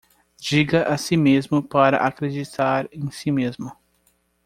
Diga 0.47 0.81
a 0.81 0.97
si 0.97 1.15
mesmo 1.15 1.61
para 1.61 1.97
acreditar 2.07 2.89
em 2.91 3.11
si 3.11 3.29
mesmo 3.31 3.71